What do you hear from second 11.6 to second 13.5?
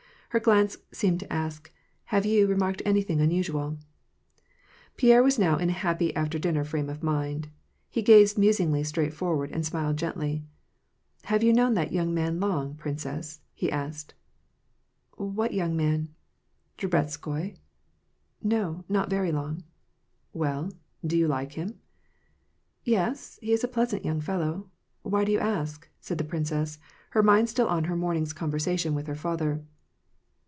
that young man long, princess?"